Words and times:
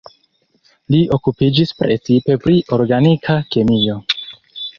Li 0.95 1.01
okupiĝis 1.17 1.73
precipe 1.81 2.39
pri 2.47 2.57
organika 2.79 3.37
kemio. 3.55 4.01